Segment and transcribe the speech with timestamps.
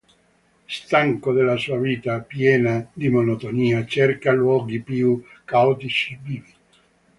[0.65, 6.53] Stanco della sua vita, piena di monotonia cerca luoghi più caotici, vivi.